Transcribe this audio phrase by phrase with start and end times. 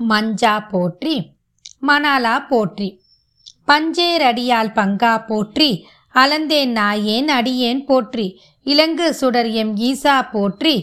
[0.00, 1.16] மஞ்சா போற்றி
[1.86, 2.88] மணாலா போற்றி.
[3.68, 5.70] பஞ்சேரடியால் பங்கா போற்றி
[6.14, 8.26] அலந்தேன் நாயேன் அடியேன் போற்றி.
[8.66, 10.76] இலங்கு சுடர் எம் ஈசா போற்றி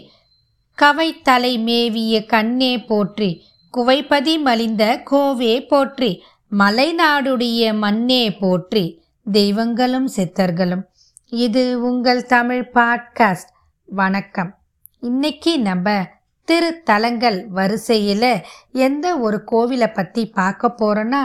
[0.77, 3.29] கவைத்தலை மேவிய கண்ணே போற்றி.
[3.73, 6.11] குவைப்பதி மலிந்த கோவே போற்றி
[6.51, 8.85] மலைநாடுடைய மண்ணே போற்றி.
[9.31, 10.83] தெய்வங்களும் சித்தர்களும்.
[11.29, 13.51] இது உங்கள் தமிழ் பாட்காஸ்ட்.
[13.85, 14.51] வணக்கம்.
[14.99, 16.12] இன்னைக்கு நம்ம
[16.47, 18.31] திருத்தலங்கள் வரிசையில்
[18.71, 21.21] எந்த ஒரு கோவிலை பற்றி பார்க்க போகிறோன்னா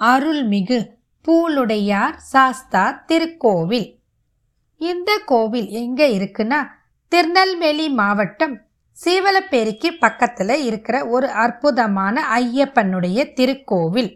[0.00, 0.78] அருள்மிகு
[1.24, 3.88] பூலுடையார் சாஸ்தா திருக்கோவில்.
[4.80, 6.60] இந்த கோவில் எங்கே இருக்குன்னா
[7.08, 8.54] திருநெல்வேலி மாவட்டம்
[8.96, 14.10] சீவலப்பேரிக்கு பக்கத்தில் இருக்கிற ஒரு அற்புதமான ஐயப்பனுடைய திருக்கோவில்.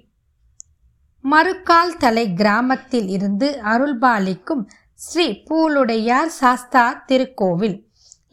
[1.24, 4.64] மறுக்கால் தலை கிராமத்தில் இருந்து அருள்பாலிக்கும்
[4.94, 7.76] ஸ்ரீ பூலுடையார் சாஸ்தா திருக்கோவில்.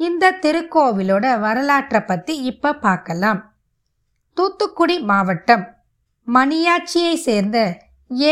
[0.06, 3.42] இந்த திருக்கோவிலோட வரலாற்றை பற்றி இப்போ பார்க்கலாம்.
[4.38, 5.66] தூத்துக்குடி மாவட்டம்
[6.28, 7.58] மணியாட்சியை சேர்ந்த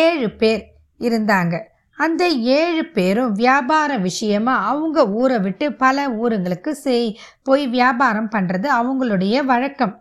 [0.01, 0.63] ஏழு பேர்
[0.99, 1.55] இருந்தாங்க.
[1.97, 2.23] அந்த
[2.59, 7.07] ஏழு பேரும் வியாபார விஷயமா அவங்க ஊரை விட்டு பல ஊருங்களுக்கு செய்
[7.47, 9.93] போய் வியாபாரம் பண்ணுறது அவங்களுடைய வழக்கம்.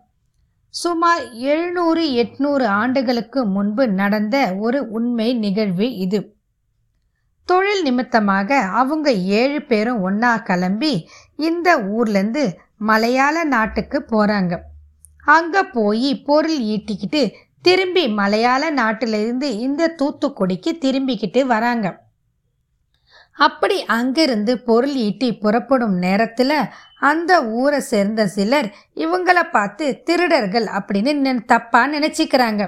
[0.75, 6.21] சுமார் எழுநூறு எட்நூறு ஆண்டுகளுக்கு முன்பு நடந்த ஒரு உண்மை நிகழ்வு இது.
[7.49, 10.93] தொழில் நிமித்தமாக அவங்க ஏழு பேரும் ஒன்றா கிளம்பி
[11.49, 12.45] இந்த ஊர்லேருந்து
[12.77, 14.55] மலையாள நாட்டுக்கு போகிறாங்க
[15.27, 17.23] அங்கே போய் பொருள் ஈட்டிக்கிட்டு
[17.63, 21.87] திரும்பி மலையாள நாட்டிலிருந்து இந்த தூத்துக்குடிக்கு திரும்பிக்கிட்டு வராங்க.
[23.39, 26.57] அப்படி அங்கிருந்து பொருள் ஈட்டி புறப்படும் நேரத்தில்
[27.11, 32.63] அந்த ஊரை சேர்ந்த சிலர் இவங்களை பார்த்து திருடர்கள் அப்படின்னு தப்பாக நினச்சிக்கிறாங்க.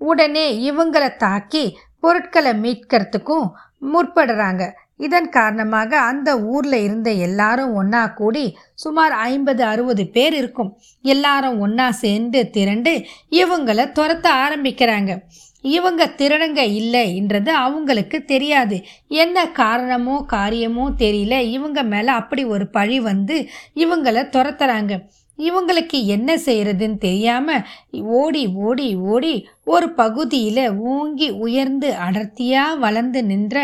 [0.00, 1.64] உடனே இவங்களை தாக்கி
[2.00, 3.46] பொருட்களை மீட்கிறதுக்கும்
[3.82, 4.72] முற்படுறாங்க.
[4.96, 10.78] இதன் காரணமாக அந்த ஊரில் இருந்த எல்லாரும் ஒன்றா கூடி சுமார் ஐம்பது அறுபது பேர் இருக்கும்.
[11.02, 12.92] எல்லாரும் ஒன்றா சேர்ந்து திரண்டு
[13.30, 15.14] இவங்களை துரத்த ஆரம்பிக்கிறாங்க.
[15.62, 18.76] இவங்க திருடங்க இல்லைன்றது அவங்களுக்கு தெரியாது.
[19.08, 21.38] என்ன காரணமோ காரியமோ தெரியல.
[21.40, 24.94] இவங்க மேலே அப்படி ஒரு பழி வந்து இவங்களை துரத்துறாங்க.
[25.40, 27.66] இவங்களுக்கு என்ன செய்யறதுன்னு தெரியாமல்
[28.20, 29.34] ஓடி ஓடி ஓடி
[29.64, 33.56] ஒரு பகுதியில் ஓங்கி உயர்ந்து அடர்த்தியாக வளர்ந்து நின்ற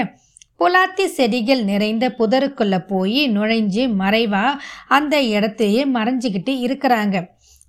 [0.60, 7.16] புலாத்தி செடிகள் நிறைந்த புதருக்குள்ளே போய் நுழைஞ்சு மறைவாக அந்த இடத்தையே மறைஞ்சிக்கிட்டு இருக்கிறாங்க.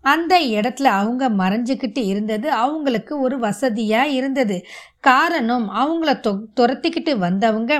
[0.03, 4.57] அந்த இடத்துல அவங்க மறைஞ்சிக்கிட்டு இருந்தது அவங்களுக்கு ஒரு வசதியாக இருந்தது.
[4.99, 7.73] காரணம் அவங்கள தொ துரத்திக்கிட்டு வந்தவங்க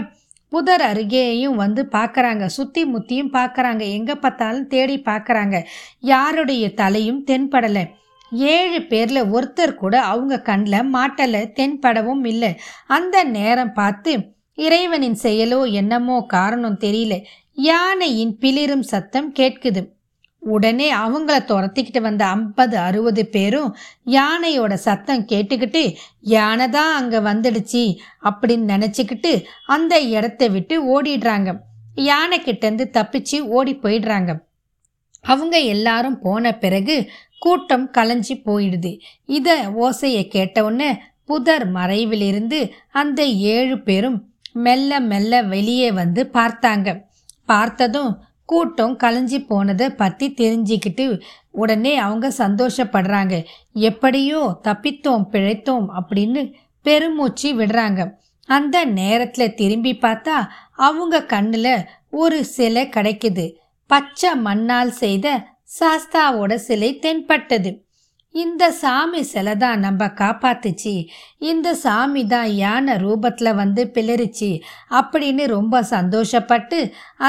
[0.50, 2.46] புதர் அருகேயும் வந்து பார்க்குறாங்க.
[2.46, 3.84] சுற்றி முத்தியும் பார்க்குறாங்க.
[3.90, 5.64] எங்கே பார்த்தாலும் தேடி பார்க்குறாங்க.
[6.00, 7.84] யாருடைய தலையும் தென்படலை.
[8.32, 12.56] ஏழு பேரில் ஒருத்தர் கூட அவங்க கண்ணில் மாட்டலை தென்படவும் இல்லை.
[12.88, 14.14] அந்த நேரம் பார்த்து
[14.56, 17.16] இறைவனின் செயலோ என்னமோ காரணம் தெரியல.
[17.54, 19.82] யானையின் பிளிரும் சத்தம் கேட்குது.
[20.44, 23.76] உடனே அவங்கள துரத்திக்கிட்டு வந்த ஐம்பது அறுபது பேரும்
[24.06, 27.84] யானையோட சத்தம் கேட்டுக்கிட்டு யானை தான் அங்கே வந்துடுச்சு
[28.24, 29.32] அப்படின்னு நினச்சிக்கிட்டு
[29.66, 31.50] அந்த இடத்த விட்டு ஓடிடுறாங்க.
[31.96, 34.32] யானை கிட்டேருந்து தப்பிச்சு ஓடி போயிடுறாங்க.
[35.22, 36.96] அவங்க எல்லாரும் போன பிறகு
[37.40, 38.92] கூட்டம் கலைஞ்சி போயிடுது.
[39.26, 39.56] இதை
[39.86, 40.90] ஓசையை கேட்டவுடனே
[41.26, 42.60] புதர் மறைவிலிருந்து
[42.92, 44.18] அந்த ஏழு பேரும்
[44.54, 46.88] மெல்ல மெல்ல வெளியே வந்து பார்த்தாங்க.
[47.46, 48.12] பார்த்ததும்
[48.48, 51.06] கூட்டம் கலைஞ்சி போனதை பற்றி தெரிஞ்சுக்கிட்டு
[51.52, 53.36] உடனே அவங்க சந்தோஷப்படுறாங்க.
[53.74, 56.42] எப்படியோ தப்பித்தோம் பிழைத்தோம் அப்படின்னு
[56.82, 58.02] பெருமூச்சு விடுறாங்க.
[58.48, 60.38] அந்த நேரத்தில் திரும்பி பார்த்தா
[60.76, 61.74] அவங்க கண்ணில்
[62.12, 63.46] ஒரு சிலை கிடைக்குது.
[63.88, 65.28] பச்சை மண்ணால் செய்த
[65.80, 67.87] சாஸ்தாவோட சிலை தென்பட்டது.
[68.36, 70.94] இந்த சாமி சிலை தான் நம்ம காப்பாத்துச்சு.
[71.52, 74.50] இந்த சாமி தான் யானை ரூபத்தில் வந்து பிளறிச்சு
[75.00, 76.80] அப்படின்னு ரொம்ப சந்தோஷப்பட்டு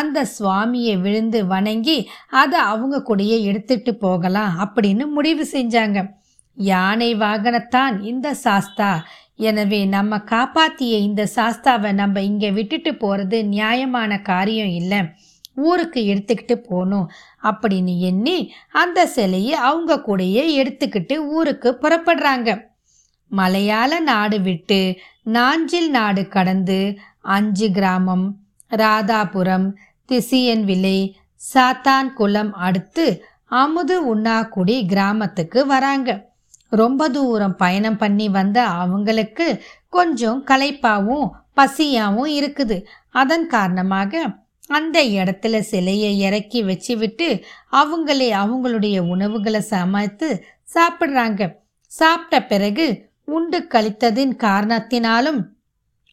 [0.00, 1.98] அந்த சுவாமியை விழுந்து வணங்கி
[2.42, 5.98] அதை அவங்க கூடயே எடுத்துட்டு போகலாம் அப்படின்னு முடிவு செஞ்சாங்க.
[6.56, 8.92] யானை வாகனத்தான் இந்த சாஸ்தா.
[9.48, 15.00] எனவே நம்ம காப்பாத்திய இந்த சாஸ்தாவை நம்ம இங்கே விட்டுட்டு போகிறது நியாயமான காரியம் இல்லை.
[15.68, 17.06] ஊருக்கு எடுத்துக்கிட்டு போகணும்.
[17.42, 18.38] அப்படின்னு எண்ணி
[18.72, 22.48] அந்த சிலையை அவங்க கூடயே எடுத்துக்கிட்டு ஊருக்கு புறப்படுறாங்க.
[23.30, 24.80] மலையாள நாடு விட்டு
[25.36, 26.80] நாஞ்சில் நாடு கடந்து
[27.20, 28.26] அஞ்சு கிராமம்
[28.70, 29.66] ராதாபுரம்
[30.08, 30.98] திசியன் விலை
[31.54, 33.06] சாத்தான் குளம் அடுத்து
[33.44, 36.26] அமுது உண்ணாக்குடி கிராமத்துக்கு வராங்க.
[36.68, 39.46] ரொம்ப தூரம் பயணம் பண்ணி வந்த அவங்களுக்கு
[39.88, 42.76] கொஞ்சம் களைப்பாகவும் பசியாகவும் இருக்குது.
[43.10, 44.22] அதன் காரணமாக
[44.68, 47.28] அந்த இடத்துல சிலையை இறக்கி வச்சு விட்டு
[47.72, 50.28] அவங்களே அவங்களுடைய உணவுகளை சமைத்து
[50.74, 51.42] சாப்பிட்றாங்க.
[51.92, 52.86] சாப்பிட்ட பிறகு
[53.24, 55.40] உண்டு கழித்ததின் காரணத்தினாலும்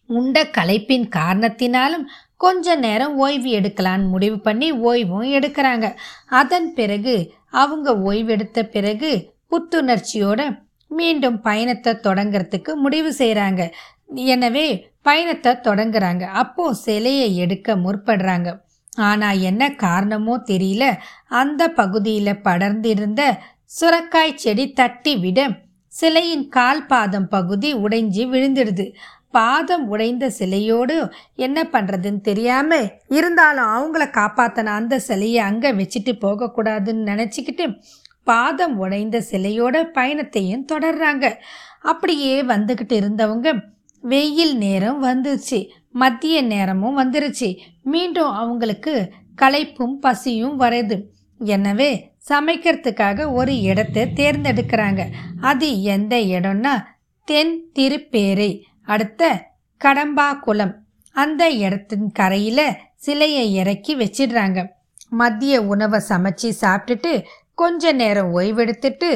[0.09, 2.05] உண்ட களைப்பின் காரணத்தினாலும்
[2.43, 5.85] கொஞ்ச நேரம் ஓய்வு எடுக்கலான்னு முடிவு பண்ணி ஓய்வும் எடுக்கிறாங்க.
[6.41, 7.15] அதன் பிறகு
[7.49, 9.11] அவங்க ஓய்வெடுத்த பிறகு
[9.51, 10.41] புத்துணர்ச்சியோட
[10.87, 13.61] மீண்டும் பயணத்தை தொடங்கிறதுக்கு முடிவு செய்கிறாங்க
[14.09, 14.67] எனவே
[15.07, 16.23] பயணத்தை தொடங்குறாங்க.
[16.41, 18.49] அப்போ சிலையை எடுக்க முற்படுறாங்க.
[19.09, 20.83] ஆனால் என்ன காரணமோ தெரியல.
[21.41, 23.21] அந்த பகுதியில் படர்ந்திருந்த
[23.71, 25.39] சுரக்காய் செடி தட்டி விட
[25.93, 28.85] சிலையின் கால் பாதம் பகுதி உடைஞ்சி விழுந்துடுது.
[29.37, 30.95] பாதம் உடைந்த சிலையோடு
[31.45, 32.85] என்ன பண்ணுறதுன்னு தெரியாமல்
[33.17, 37.65] இருந்தாலும் அவங்கள காப்பாற்றின அந்த சிலையை அங்கே வச்சுட்டு போகக்கூடாதுன்னு நினச்சிக்கிட்டு
[38.27, 41.25] பாதம் உடைந்த சிலையோட பயணத்தையும் தொடர்றாங்க.
[41.91, 43.49] அப்படியே வந்துக்கிட்டு இருந்தவங்க
[44.11, 45.59] வெயில் நேரம் வந்துச்சு
[46.01, 47.49] மத்திய நேரமும் வந்துருச்சு.
[47.93, 48.93] மீண்டும் அவங்களுக்கு
[49.41, 50.97] களைப்பும் பசியும் வருது
[51.39, 51.89] எனவே
[52.29, 55.01] சமைக்கிறதுக்காக ஒரு இடத்தை தேர்ந்தெடுக்கிறாங்க.
[55.41, 56.73] அது எந்த இடம்னா
[57.27, 58.51] தென் திருப்பேரை
[58.93, 59.31] அடுத்த
[59.81, 60.73] கடம்பாக்குளம்.
[61.15, 62.67] அந்த இடத்தின் கரையில்
[63.05, 64.59] சிலையை இறக்கி வச்சிடுறாங்க.
[65.21, 67.11] மதிய உணவை சமைச்சு சாப்பிட்டுட்டு
[67.61, 69.09] கொஞ்ச நேரம் ஓய்வெடுத்துட்டு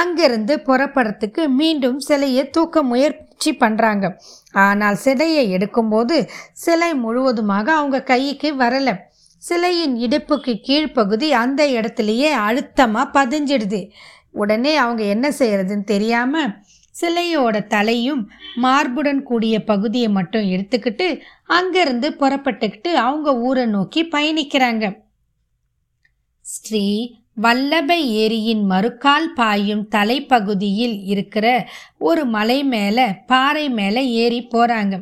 [0.00, 2.82] அங்கிருந்து புறப்படுறதுக்கு மீண்டும் சிலையை தூக்க
[3.36, 4.06] முயற்சி பண்ணுறாங்க
[4.64, 6.16] ஆனால் சிலையை எடுக்கும்போது
[6.64, 8.94] சிலை முழுவதுமாக அவங்க கைக்கு வரலை.
[9.42, 13.80] சிலையின் இடுப்புக்கு கீழ்ப்பகுதி அந்த இடத்துலையே அழுத்தமாக பதிஞ்சிடுது.
[14.42, 16.54] உடனே அவங்க என்ன செய்யறதுன்னு தெரியாமல்
[16.94, 18.22] சிலையோட தலையும்
[18.64, 21.08] மார்புடன் கூடிய பகுதியை மட்டும் எடுத்துக்கிட்டு
[21.56, 24.84] அங்கேருந்து புறப்பட்டுக்கிட்டு அவங்க ஊரை நோக்கி பயணிக்கிறாங்க.
[26.44, 26.86] ஸ்ரீ
[27.44, 27.90] வல்லப
[28.22, 31.46] ஏரியின் மறுக்கால் பாயும் தலைப்பகுதியில் இருக்கிற
[32.08, 34.94] ஒரு மலை மேலே பாறை மேலே ஏறி போகிறாங்க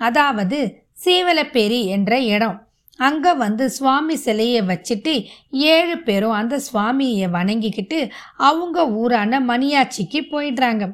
[0.00, 0.58] அதாவது
[1.04, 2.56] சீவலப்பேரி என்ற இடம்.
[2.98, 5.12] அங்கே வந்து சுவாமி சிலையை வச்சுட்டு
[5.50, 7.98] ஏழு பேரும் அந்த சுவாமியை வணங்கிக்கிட்டு
[8.48, 10.84] அவங்க ஊரான மணியாச்சிக்கு போயிடுறாங்க.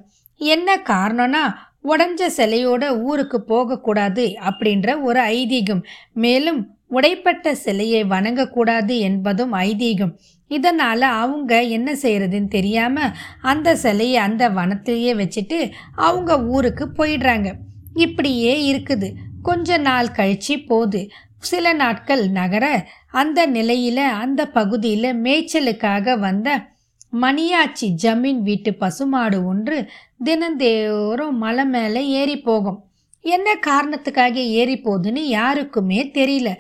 [0.41, 1.45] என்ன காரணம்னா
[1.93, 5.83] உடஞ்ச சிலையோட ஊருக்கு போகக்கூடாது அப்படின்ற ஒரு ஐதீகம்.
[6.25, 10.15] மேலும் உடைப்பட்ட சிலையை வணங்கக்கூடாது என்பதும் ஐதீகம்.
[10.49, 17.53] இதனால் அவங்க என்ன செய்கிறதுன்னு தெரியாமல் அந்த சிலையை அந்த வனத்திலேயே வச்சுட்டு அவங்க ஊருக்கு போயிடுறாங்க.
[17.95, 19.13] இப்படியே இருக்குது.
[19.43, 21.11] கொஞ்ச நாள் கழிச்சு போகுது.
[21.39, 26.75] சில நாட்கள் நகர அந்த நிலையில் அந்த பகுதியில் மேய்ச்சலுக்காக வந்த
[27.13, 29.89] மணியாச்சி ஜமீன் வீட்டு பசுமாடு ஒன்று
[30.25, 32.86] தினந்தோறும் மலை மேலே ஏறி போகும்.
[33.35, 36.51] என்ன காரணத்துக்காக ஏறி போகுதுன்னு யாருக்குமே தெரியல.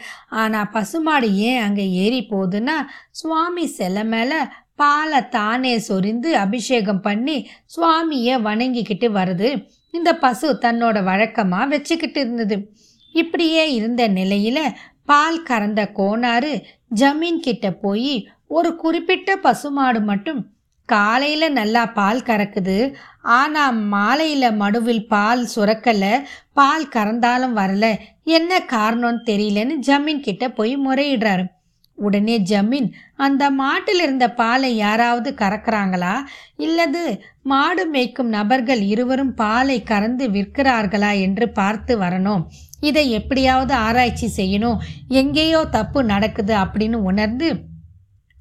[0.42, 2.76] ஆனால் பசுமாடு ஏன் அங்கே ஏறி போகுதுன்னா
[3.20, 4.40] சுவாமி சிலை மேலே
[4.74, 7.36] பாலை தானே சொரிந்து அபிஷேகம் பண்ணி
[7.76, 9.50] சுவாமியை வணங்கிக்கிட்டு வருது.
[9.94, 12.56] இந்த பசு தன்னோட வழக்கமாக வச்சுக்கிட்டு இருந்தது.
[13.14, 14.64] இப்படியே இருந்த நிலையில்
[15.10, 16.52] பால் கறந்த கோனாறு
[17.00, 18.14] ஜமீன் கிட்ட போய்
[18.56, 20.40] ஒரு குறிப்பிட்ட பசுமாடு மட்டும்
[20.86, 22.78] காலையில் நல்லா பால் கறக்குது.
[23.22, 26.14] ஆனால் மாலையில் மடுவில் பால் சுரக்கலை.
[26.52, 27.86] பால் கறந்தாலும் வரல.
[28.22, 31.44] என்ன காரணம்னு தெரியலன்னு ஜமீன் கிட்ட போய் முறையிடுறாரு.
[31.98, 36.14] உடனே ஜமீன் அந்த மாட்டில் இருந்த பாலை யாராவது கறக்குறாங்களா?
[36.56, 37.02] இல்லது
[37.42, 42.42] மாடு மேய்க்கும் நபர்கள் இருவரும் பாலை கறந்து விற்கிறார்களா என்று பார்த்து வரணும்.
[42.80, 44.78] இதை எப்படியாவது ஆராய்ச்சி செய்யணும்.
[45.08, 47.48] எங்கேயோ தப்பு நடக்குது அப்படின்னு உணர்ந்து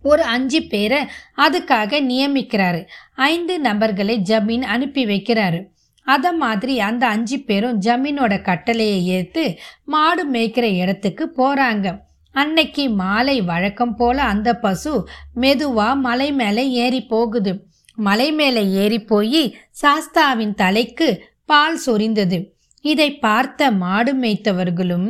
[0.05, 0.99] ஒரு அஞ்சு பேரை
[1.37, 2.81] அதுக்காக நியமிக்கிறாரு.
[3.15, 5.59] ஐந்து நபர்களை ஜமீன் அனுப்பி வைக்கிறாரு.
[6.03, 9.45] அதை மாதிரி அந்த அஞ்சு பேரும் ஜமீனோட கட்டளையை ஏற்று
[9.85, 14.93] மாடு மேய்க்கிற இடத்துக்கு போகிறாங்க அன்னைக்கு மாலை வழக்கம் போல அந்த பசு
[15.41, 17.51] மெதுவா மலை மேலே ஏறி போகுது.
[17.95, 21.09] மலை மேலே ஏறி போய் சாஸ்தாவின் தலைக்கு
[21.45, 22.54] பால் சொரிந்தது.
[22.91, 25.07] இதை பார்த்த மாடு மேய்த்தவர்களும்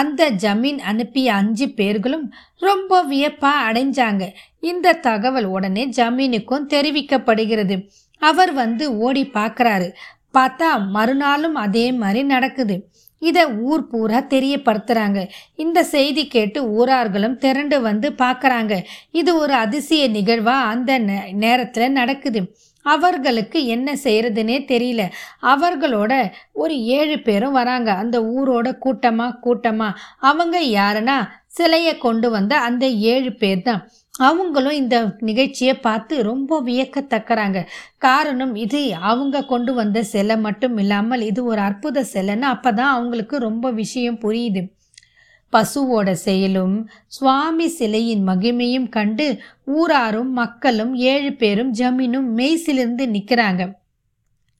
[0.00, 2.26] அந்த ஜமீன் அனுப்பிய அஞ்சு பேர்களும்
[2.66, 4.24] ரொம்ப வியப்பா அடைஞ்சாங்க.
[4.70, 7.76] இந்த தகவல் உடனே ஜமீனுக்கும் தெரிவிக்கப்படுகிறது.
[8.22, 9.88] அவர் வந்து ஓடி பார்க்குறாரு.
[10.36, 12.76] பார்த்தா மறுநாளும் அதே மாதிரி நடக்குது.
[13.22, 15.20] இதை ஊர் பூரா தெரியப்படுத்துகிறாங்க
[15.64, 18.74] இந்த செய்தி கேட்டு ஊரார்களும் திரண்டு வந்து பார்க்குறாங்க.
[19.20, 20.92] இது ஒரு அதிசய நிகழ்வாக அந்த
[21.44, 22.40] நேரத்தில் நடக்குது.
[22.94, 25.02] அவர்களுக்கு என்ன செய்கிறதுனே தெரியல.
[25.52, 26.12] அவர்களோட
[26.62, 27.90] ஒரு ஏழு பேரும் வராங்க.
[28.02, 29.98] அந்த ஊரோட கூட்டமாக கூட்டமாக
[30.30, 31.18] அவங்க யாருன்னா
[31.58, 33.82] சிலையை கொண்டு வந்த அந்த ஏழு பேர் தான்
[34.28, 34.96] அவங்களும் இந்த
[35.28, 37.58] நிகழ்ச்சியை பார்த்து ரொம்ப வியக்கத்தக்கறாங்க.
[38.06, 43.38] காரணம் இது அவங்க கொண்டு வந்த சிலை மட்டும் இல்லாமல் இது ஒரு அற்புத சிலைன்னு அப்போ தான் அவங்களுக்கு
[43.48, 44.62] ரொம்ப விஷயம் புரியுது.
[45.52, 53.72] பசுவோட செயலும் சுவாமி சிலையின் மகிமையும் கண்டு ஊராரும் மக்களும் ஏழு பேரும் ஜமீனும் மெய்சிலிருந்து நிற்கிறாங்க.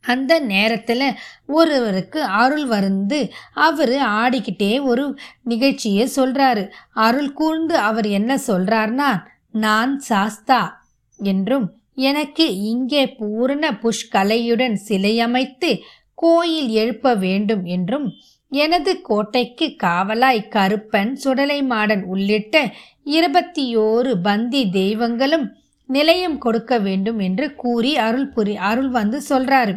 [0.00, 1.14] அந்த நேரத்தில்
[1.46, 10.84] ஒருவருக்கு அருள் வந்து அவர் ஆடிக்கிட்டே ஒரு நிகழ்ச்சியை சொல்கிறாரு அருள் கூர்ந்து அவர் என்ன சொல்கிறார்னா நான் சாஸ்தா
[11.16, 15.78] என்றும் எனக்கு இங்கே பூரண புஷ்கலையுடன் சிலையமைத்து
[16.14, 18.12] கோயில் எழுப்ப வேண்டும் என்றும்
[18.52, 22.72] எனது கோட்டைக்கு காவலாய் கருப்பன் சுடலை மாடன் உள்ளிட்ட
[23.04, 25.46] இருபத்தி ஓரு பந்தி தெய்வங்களும்
[25.86, 29.74] நிலையம் கொடுக்க வேண்டும் என்று கூறி அருள் புரி அருள் வந்து சொல்றாரு.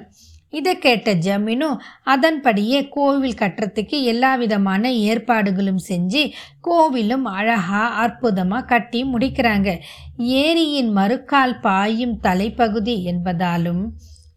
[0.49, 1.67] இதை கேட்ட ஜமீனு
[2.03, 6.31] அதன்படியே கோவில் கட்டுறதுக்கு எல்லா விதமான ஏற்பாடுகளும் செஞ்சு
[6.67, 9.77] கோவிலும் அழகா அற்புதமாக கட்டி முடிக்கிறாங்க.
[10.17, 13.83] ஏரியின் மறுக்கால் பாயும் தலைப்பகுதி என்பதாலும்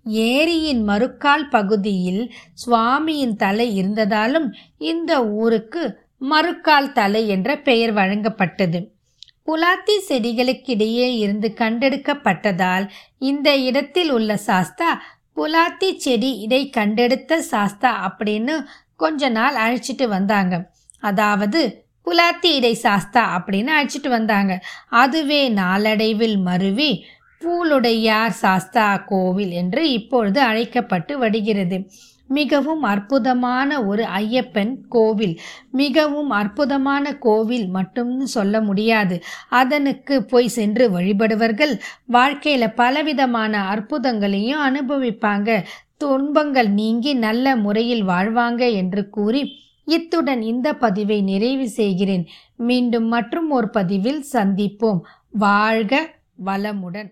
[0.06, 2.32] ஏரியின் மறுக்கால் பகுதியில்
[2.66, 5.82] சுவாமியின் தலை இருந்ததாலும் இந்த ஊருக்கு
[6.30, 8.90] மறுக்கால் தலை என்ற பெயர் வழங்கப்பட்டது.
[9.46, 15.02] புலாத்தி செடிகளுக்கிடையே இருந்து கண்டெடுக்கப்பட்டதால் இந்த இடத்தில் உள்ள சாஸ்தா
[15.36, 18.64] புலாத்தி செடி இடை கண்டெடுத்த சாஸ்தா அப்படின்னு
[18.96, 20.54] கொஞ்ச நாள் அழைச்சிட்டு வந்தாங்க.
[21.00, 24.52] அதாவது புலாத்தி இடை சாஸ்தா அப்படின்னு அழைச்சிட்டு வந்தாங்க.
[24.88, 27.04] அதுவே நாளடைவில் மருவி
[27.42, 31.90] பூலுடையார் சாஸ்தா கோவில் என்று இப்பொழுது அழைக்கப்பட்டு வருகிறது.
[32.26, 35.40] மிகவும் அற்புதமான ஒரு ஐயப்பன் கோவில்.
[35.70, 39.22] மிகவும் அற்புதமான கோவில் மட்டும்னு சொல்ல முடியாது.
[39.48, 45.62] அதனுக்கு போய் சென்று வழிபடுவர்கள் வாழ்க்கையில் பலவிதமான அற்புதங்களையும் அனுபவிப்பாங்க.
[45.96, 49.42] துன்பங்கள் நீங்கி நல்ல முறையில் வாழ்வாங்க என்று கூறி
[49.84, 52.26] இத்துடன் இந்த பதிவை நிறைவு செய்கிறேன்.
[52.56, 55.00] மீண்டும் மற்றும் ஒரு பதிவில் சந்திப்போம்.
[55.30, 56.10] வாழ்க
[56.44, 57.10] வளமுடன்.